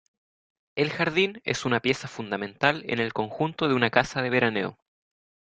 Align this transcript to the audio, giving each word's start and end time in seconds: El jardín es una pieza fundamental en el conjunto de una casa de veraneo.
El 0.75 0.89
jardín 0.89 1.41
es 1.43 1.63
una 1.63 1.79
pieza 1.79 2.07
fundamental 2.07 2.81
en 2.87 2.97
el 2.97 3.13
conjunto 3.13 3.67
de 3.67 3.75
una 3.75 3.91
casa 3.91 4.23
de 4.23 4.31
veraneo. 4.31 4.79